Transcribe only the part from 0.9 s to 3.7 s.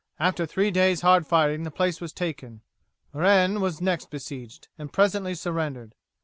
hard fighting the place was taken. Rennes